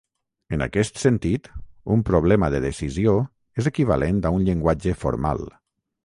[0.55, 1.49] En aquest sentit,
[1.95, 3.13] un problema de decisió
[3.63, 5.45] és equivalent a un llenguatge formal.